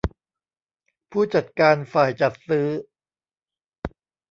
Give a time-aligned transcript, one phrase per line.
[1.11, 2.67] ผู้จัดการฝ่ายจัดซื้อ